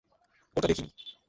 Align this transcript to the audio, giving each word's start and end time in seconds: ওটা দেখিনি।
ওটা 0.57 0.67
দেখিনি। 0.67 0.89